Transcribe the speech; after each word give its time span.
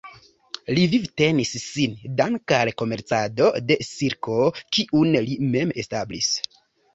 Li 0.77 0.85
vivtenis 0.93 1.51
sin 1.63 1.93
danke 2.21 2.57
al 2.61 2.71
komercado 2.83 3.51
de 3.67 3.77
silko 3.89 4.39
kiun 4.79 5.15
li 5.29 5.37
mem 5.53 5.77
establis. 5.85 6.33